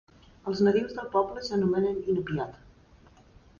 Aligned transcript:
Els 0.51 0.63
nadius 0.67 0.95
del 1.01 1.11
poble 1.17 1.45
s'anomenen 1.49 2.01
inupiat. 2.15 2.59